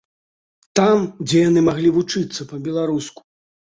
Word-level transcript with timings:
Там, 0.79 1.03
дзе 1.27 1.39
яны 1.49 1.63
маглі 1.67 1.89
вучыцца 1.99 2.41
па-беларуску. 2.53 3.19